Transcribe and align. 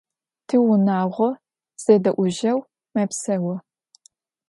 Tiunağo 0.47 1.27
zede'ujeu 1.83 2.57
mepseu. 2.93 3.45